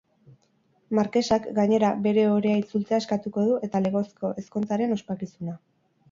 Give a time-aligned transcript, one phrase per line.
[0.99, 5.55] Markesak, gainera, bere ohorea itzultzea eskatuko du eta legezko ezkontzaren ospakizuna.